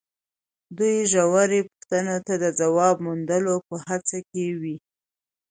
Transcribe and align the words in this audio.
دوی 0.77 0.97
ژورو 1.11 1.59
پوښتنو 1.69 2.17
ته 2.27 2.33
د 2.43 2.45
ځواب 2.59 2.95
موندلو 3.05 3.55
په 3.67 3.75
هڅه 3.87 4.17
کې 4.29 4.45
وي. 4.61 4.77